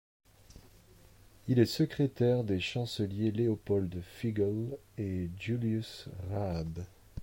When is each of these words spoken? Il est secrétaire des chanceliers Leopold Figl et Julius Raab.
Il 1.47 1.59
est 1.59 1.67
secrétaire 1.67 2.43
des 2.43 2.59
chanceliers 2.59 3.29
Leopold 3.29 4.01
Figl 4.01 4.75
et 4.97 5.29
Julius 5.39 6.09
Raab. 6.31 6.87